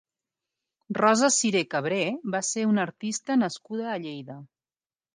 [0.99, 2.01] Rosa Siré Cabré
[2.39, 4.43] va ser una artista nascuda a Lleida.